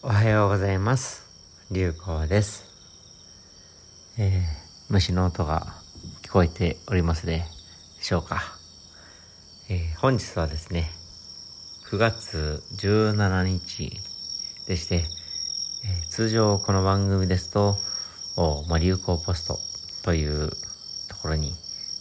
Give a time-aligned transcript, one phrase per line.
[0.00, 1.26] おはようございます。
[1.72, 2.64] 流行です。
[4.16, 4.42] えー、
[4.90, 5.74] 虫の音が
[6.22, 7.42] 聞こえておりますで
[8.00, 8.40] しょうか。
[9.68, 10.92] えー、本日はですね
[11.90, 13.90] 9月17日
[14.68, 15.02] でして、
[15.84, 17.76] えー、通常この番組ですと、
[18.36, 19.58] おまあ、流行ポスト
[20.04, 20.50] という
[21.08, 21.54] ところに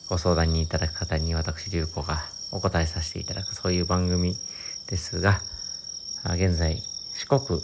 [0.07, 2.20] ご相談にいただく方に私流行が
[2.52, 4.38] お答えさせていただくそういう番組
[4.88, 5.41] ですが、
[6.36, 6.79] 現在
[7.16, 7.59] 四国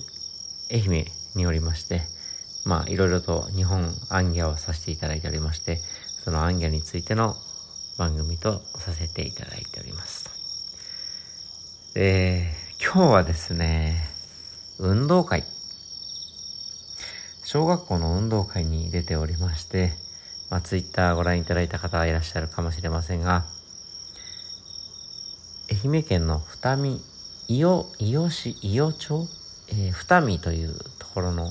[0.72, 2.02] 愛媛におりまして、
[2.66, 5.78] まあ、いろいろと日本アンギャをさせていただいておりまして、
[6.24, 7.36] そのアンギャについての
[7.98, 10.30] 番組とさせていただいております。
[11.94, 14.08] で、今日はですね、
[14.80, 15.44] 運動会。
[17.44, 19.92] 小学校の運動会に出ておりまして、
[20.50, 23.46] まあ、ツイッターご覧いただいた方はいらっしゃるかもしれませんが、
[25.72, 27.02] 愛媛県の二見、
[27.48, 29.28] 伊予、伊予市、伊予町
[29.76, 31.50] えー、二見というところの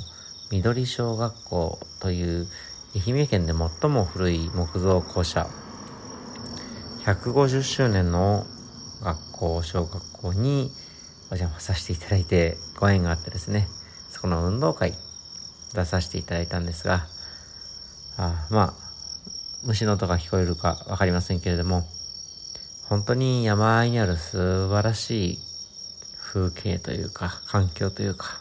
[0.51, 2.47] 緑小学校という
[2.95, 5.49] 愛媛県で最も古い木造校舎。
[7.05, 8.47] 150周年の
[9.03, 10.71] 学校小学校に
[11.33, 13.67] お邪魔させていただいてご縁があってですね
[14.09, 14.95] そこの運動会
[15.75, 17.07] 出させていただいたんですが
[18.19, 18.83] あまあ
[19.65, 21.83] 虫の音が聞こえるか分かりませんけれども
[22.89, 25.39] 本当に山あいにある素晴らしい
[26.33, 28.41] 風景というか、環境というか、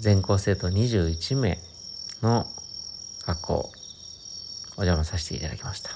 [0.00, 1.58] 全校生徒21名
[2.22, 2.44] の
[3.24, 3.54] 学校、
[4.76, 5.90] お邪魔させていただきました。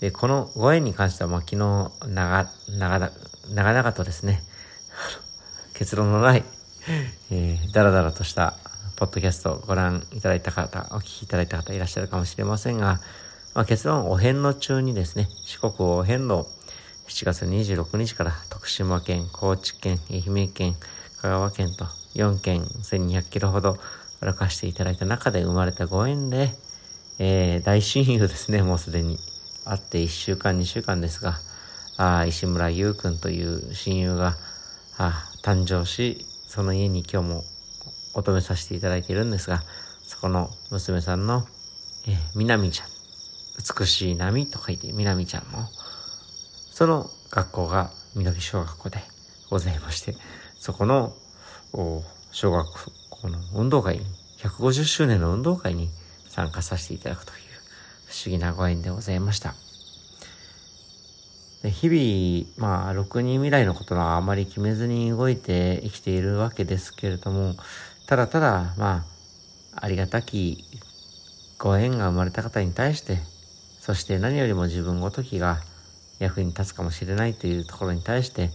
[0.00, 3.10] で、このご縁に関しては、まあ、昨日、長、長、
[3.54, 4.42] 長々とですね、
[5.74, 6.44] 結論のない、
[7.30, 8.56] えー、だらだらとした
[8.96, 12.98] ポッドキャストをご覧いただいた方、お聞きいただいた方いらっしゃるかもしれませんが、
[13.52, 16.46] まあ、結論、お遍路中にですね、四国お遍路
[17.08, 20.74] 7月26日から徳島県、高知県、愛媛県、
[21.20, 23.76] 香川県と4県1200キロほど
[24.20, 26.50] 歩かせていただいた中で生まれたご縁で、
[27.18, 29.18] えー、大親友ですね、もうすでに。
[29.64, 31.38] 会って1週間、2週間ですが、
[31.96, 34.36] あ石村優くんという親友が
[34.98, 37.44] あ誕生し、その家に今日も
[38.14, 39.62] 乙女させていただいているんですが、
[40.02, 41.46] そこの娘さんの、
[42.06, 42.88] えー、みなみちゃん。
[43.78, 45.68] 美しい波と書いてみなみちゃんの
[46.82, 48.98] その学校が緑小学校で
[49.50, 50.16] ございまして、
[50.58, 51.14] そこの
[52.32, 52.66] 小学
[53.08, 54.04] 校の運動会に、
[54.38, 55.90] 150周年の運動会に
[56.28, 57.38] 参加させていただくという
[58.08, 59.54] 不思議なご縁でございました。
[61.62, 67.54] で日々、まあ、6人未来のことはあまり決めずに動いて生きているわけですけれども、
[68.08, 69.04] ただただ、ま
[69.76, 70.64] あ、ありがたき
[71.60, 73.18] ご縁が生まれた方に対して、
[73.78, 75.60] そして何よりも自分ごときが
[76.22, 78.50] 役に立つかもしれないというところに対して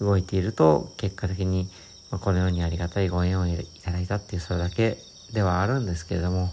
[0.00, 1.68] 動いていると結果的に
[2.10, 4.96] このようにありがたいご縁をいただいたっていうそれだけ
[5.32, 6.50] ではあるんですけれども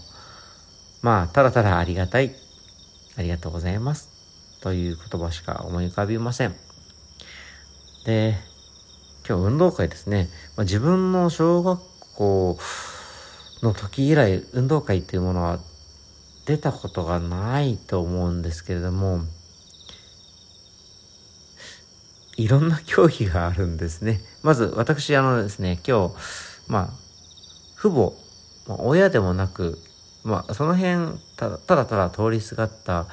[1.02, 2.32] まあただただありがたい
[3.16, 4.08] ありがとうございます
[4.60, 6.54] という言葉しか思い浮かびません。
[8.04, 8.36] で
[9.28, 11.80] 今日運動会ですね、まあ、自分の小学
[12.14, 12.58] 校
[13.62, 15.58] の時以来運動会っていうものは
[16.46, 19.20] 出たことがないと思うんですけれども
[22.38, 24.20] いろんな競技があるんですね。
[24.44, 26.14] まず私あのですね、今日、
[26.68, 26.88] まあ、
[27.76, 28.12] 父母、
[28.68, 29.76] まあ、親でもなく、
[30.22, 33.06] まあその辺ただただただ通りすがった、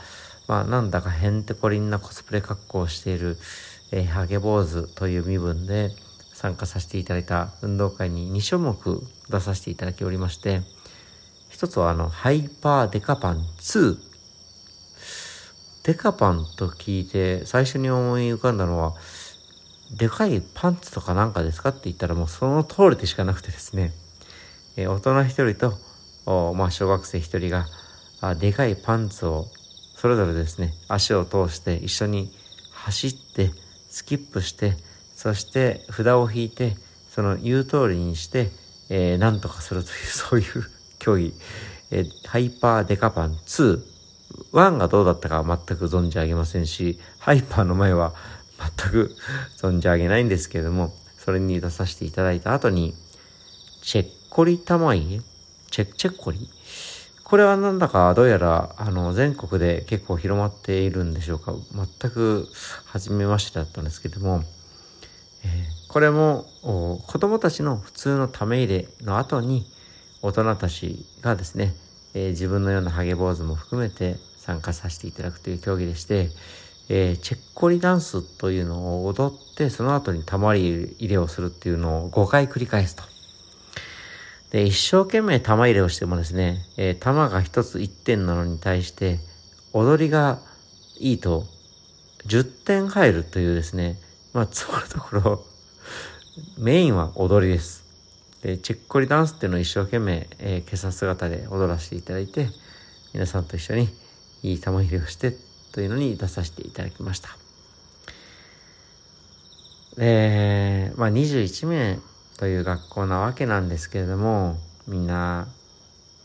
[0.48, 3.38] まあなんだかへんてこりんなコスプレ格好をしている、
[3.92, 5.90] えー、ハゲ坊主という身分で
[6.34, 10.62] 参加させていただいた運動会に2種目出させていただきおりまして、
[11.50, 13.98] 一つはあの、ハイパーデカパン2
[15.86, 18.96] デカパンと聞いて最初に思い浮かんだのは、
[19.96, 21.70] でかいパンツとかなんかですか？
[21.70, 23.94] って言ったらもうその通りでしかなくてですね、
[24.78, 25.54] えー、大人一人
[26.26, 27.68] と、まあ小学生一人が、
[28.20, 29.46] あでかいパンツを
[29.96, 32.34] それぞれですね、足を通して一緒に
[32.74, 33.52] 走って、
[33.88, 34.78] スキップして、
[35.16, 36.78] そして札を引いて、
[37.12, 38.50] その言う通りにして、
[38.90, 40.66] えー、なんとかするという、そういう
[40.98, 41.32] 競技、
[41.92, 43.95] えー、ハイパーデカパン2
[44.54, 48.14] 1がどうだったかは全く存じ上げませんし、ハイパーの前は
[48.80, 49.16] 全く
[49.58, 52.94] 存じ上げないんですけれども、それに出させていただいた後に、
[53.82, 55.22] チェッコリ玉井
[55.72, 56.50] チェッチェッコリ？
[57.24, 61.54] これはなんだかどうやらあの全国で結構広まっているんでしょうか。
[61.74, 62.48] 全く
[62.86, 64.44] 初めましてだったんですけども、
[65.44, 69.66] えー、これも子供たちの普通のため入れの後に
[70.22, 71.74] 大人たちがですね
[72.16, 76.30] えー、自分のようなハゲ坊主も含めて参加させていただくという競技でして、
[76.88, 83.04] えー、チェッコリダンスというのを踊って、その後に玉入れをするっていうのを5回繰り返すと。
[84.52, 89.20] で、一生懸命玉入れをしてもですね、えー、玉が1つ1点なのに対して、
[89.74, 90.40] 踊りが
[91.00, 91.44] いいと
[92.28, 93.98] 10点入るというですね、
[94.34, 95.46] まあ、つまるところ
[96.58, 97.85] メインは踊りです。
[98.46, 102.48] で、チェッコリダンスっていうのを一生懸命、えー、今朝姿で踊らせていただいて、
[103.12, 103.90] 皆さんと一緒に
[104.44, 105.34] いい玉入れをして
[105.72, 107.30] というのに出させていただきました。
[109.98, 111.98] で、まあ21名
[112.38, 114.58] という学校なわけなんですけれども、
[114.88, 115.48] みんな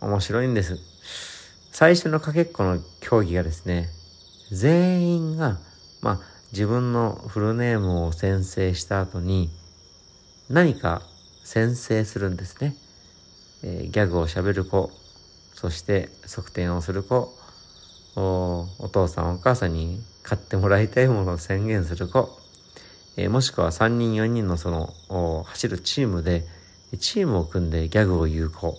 [0.02, 0.78] 面白いんです。
[1.72, 3.88] 最初のかけっこの競技がですね、
[4.52, 5.56] 全員が、
[6.02, 6.20] まあ
[6.52, 9.48] 自分のフルネームを宣誓した後に
[10.50, 11.00] 何か
[11.44, 12.74] 宣誓するんですね。
[13.62, 14.90] えー、ギャグをしゃべる子、
[15.54, 17.34] そして側転をする子、
[18.16, 22.30] おお父さんお母さんに買ってもらいたいものを宣言する子、
[23.16, 26.46] えー、もしくは3人4人のその走るチームで
[26.98, 28.78] チームを組んでギャグを言う子。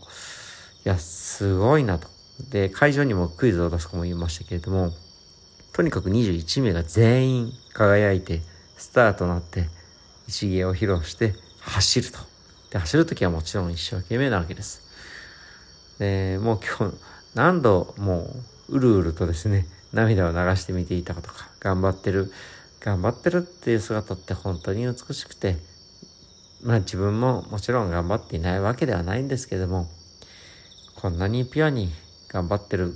[0.83, 2.07] いやすごいなと。
[2.49, 4.91] で会場にもクイズを出す子も言いましたけれども
[5.73, 8.41] とにかく21名が全員輝いて
[8.77, 9.69] スターとなって
[10.27, 12.30] 一芸を披露して走ると。
[12.71, 14.81] で走る時はもちろん一生懸命なわけです。
[15.99, 16.95] でもう今日
[17.35, 18.27] 何度も
[18.69, 22.31] ううるうるとですね涙を流して見ていたことか頑張ってる
[22.79, 25.57] 頑張ってるっていう姿って本当に美しくて
[26.63, 29.87] まあ自分ももちろん頑張っていないわけではないんですけども
[30.95, 31.91] こんなにピュアに
[32.29, 32.95] 頑張ってる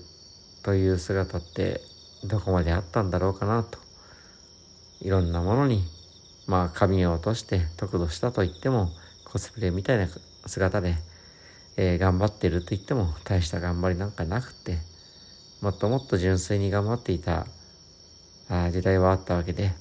[0.63, 1.81] という姿って
[2.23, 3.77] どこまであったんだろうかなと
[5.01, 5.83] いろんなものに
[6.47, 8.89] まあ髪を落として得度したと言っても
[9.35, 10.07] コスプレみたいな
[10.45, 10.95] 姿で、
[11.75, 14.77] えー、頑張ってると言っても大した頑張りなんかなくて
[15.59, 17.45] もっともっと純粋に頑張っていた
[18.47, 19.73] あ時代はあったわけで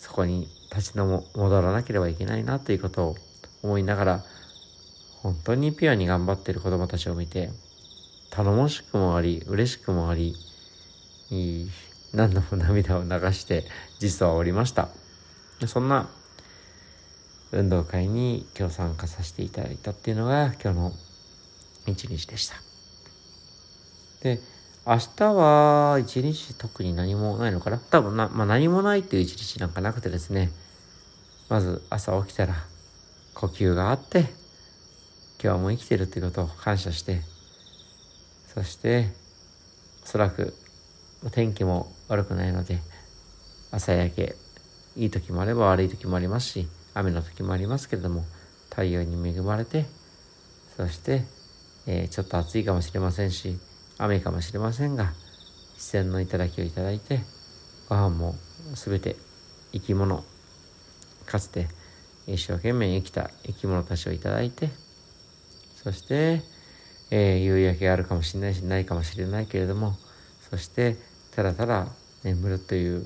[0.00, 3.16] そこに立ちの戻らなければいけないなということを
[3.62, 4.24] 思いながら
[5.22, 7.50] 本当にピュアに頑張っている子供たちを見て
[8.30, 10.34] 頼もしくもあり嬉しくもあり
[12.12, 13.62] 何度も涙を流して
[14.00, 14.88] 実はおりました。
[15.68, 16.08] そんな
[17.52, 20.92] 運動会に今日参加させていただいたっていうのが今日の
[21.86, 22.56] 一日でした。
[24.22, 24.40] で
[24.86, 27.78] 明日は一日特に何もないのかな？
[27.78, 30.50] 多分な、まあ、何もないっていう一日なんかなくてですね。
[31.48, 32.54] まず朝起きたら
[33.34, 34.26] 呼吸があって
[35.42, 37.22] 今日も生きてるっていうことを感謝して
[38.54, 39.12] そして
[40.04, 40.52] おそらく
[41.30, 42.80] 天気も悪くないので
[43.70, 44.34] 朝焼け
[44.96, 48.24] いい時もあれば悪い時もありますし雨の時もありますけれども
[48.70, 49.86] 太陽に恵まれて
[50.76, 51.24] そして、
[51.86, 53.58] えー、ちょっと暑いかもしれませんし
[53.98, 55.12] 雨かもしれませんが
[55.74, 57.20] 自然の頂きをいいて
[57.88, 58.34] ご飯も
[58.74, 59.16] 全て
[59.72, 60.24] 生き物
[61.26, 61.68] かつて
[62.26, 64.18] 一生懸命生きた生き物たちをいい
[64.50, 64.70] て
[65.82, 66.42] そして、
[67.10, 69.94] えー、夕焼けがあるかもしれないしないかもしれないけれども
[70.50, 70.96] そして
[71.34, 71.88] ただただ
[72.24, 73.04] 眠るという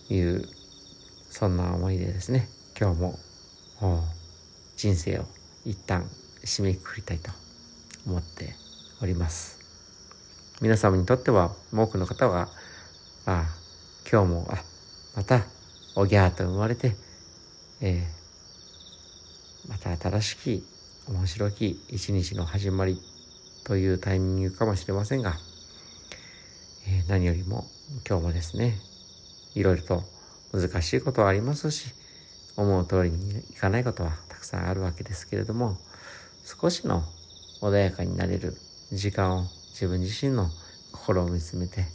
[0.10, 0.48] いう
[1.30, 3.20] そんな思いでですね今日も
[4.76, 5.26] 人生を
[5.66, 6.06] 一旦
[6.44, 7.32] 締めくくりたいと
[8.08, 8.56] 思って
[9.02, 9.60] おります。
[10.62, 12.50] 皆様にとっては多くの方は
[13.26, 13.62] ああ
[14.12, 14.64] 今日もあ
[15.16, 15.44] また
[15.96, 16.96] おぎゃーと生まれて、
[17.82, 20.64] えー、また新しき
[21.08, 23.02] 面白き一日の始まり
[23.64, 25.36] というタイミングかもしれませんが、
[26.88, 27.66] えー、何よりも
[28.08, 28.78] 今日もですね
[29.56, 30.04] いろいろと
[30.54, 31.94] 難しいことはありますし
[32.58, 35.78] 思う通りにいかないことはたくさんあるわけですけれども
[36.44, 37.04] 少しの
[37.62, 38.56] 穏やかになれる
[38.92, 40.50] 時間を自分自身の
[40.92, 41.86] 心を見つめて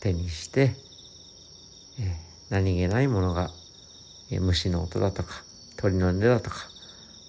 [0.00, 0.74] 手にして、
[1.98, 2.14] えー、
[2.50, 3.50] 何気ないものが、
[4.30, 5.42] えー、虫の音だとか
[5.76, 6.56] 鳥の音だとか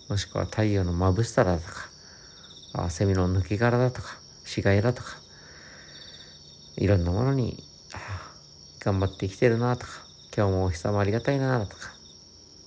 [0.10, 1.90] もしくは太陽の眩しさだとか
[2.74, 5.18] あセミの抜け殻だとか死骸だとか
[6.78, 7.64] いろんなものに
[8.80, 10.07] 頑張って生きてるなとか
[10.38, 11.90] 今日もお日様ありがたいなとか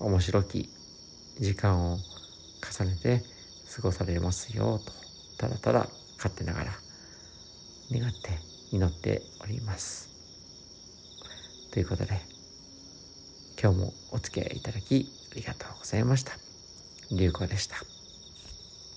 [0.01, 0.69] 面白き
[1.39, 3.23] 時間を重ねて
[3.77, 4.93] 過ごされますよと
[5.39, 5.87] ただただ
[6.17, 6.73] 勝手ながら
[7.93, 8.31] 願って
[8.73, 10.09] 祈っております
[11.73, 12.21] ということで
[13.63, 16.33] 今日もお付き合いいただきありがとうございました。
[17.13, 18.00] 流行でした。